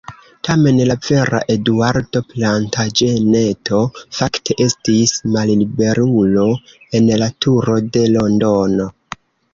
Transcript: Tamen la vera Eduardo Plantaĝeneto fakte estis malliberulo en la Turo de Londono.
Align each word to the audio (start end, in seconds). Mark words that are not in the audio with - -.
Tamen 0.47 0.77
la 0.91 0.93
vera 1.07 1.41
Eduardo 1.55 2.21
Plantaĝeneto 2.31 3.81
fakte 4.21 4.57
estis 4.65 5.15
malliberulo 5.37 6.47
en 7.01 7.13
la 7.25 7.29
Turo 7.47 7.77
de 7.99 8.07
Londono. 8.17 8.89